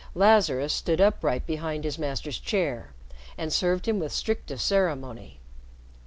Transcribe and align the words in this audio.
Lazarus 0.15 0.73
stood 0.73 0.99
upright 0.99 1.45
behind 1.45 1.83
his 1.83 1.99
master's 1.99 2.39
chair 2.39 2.91
and 3.37 3.53
served 3.53 3.87
him 3.87 3.99
with 3.99 4.11
strictest 4.11 4.65
ceremony. 4.65 5.39